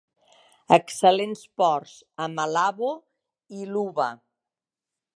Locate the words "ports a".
1.63-2.29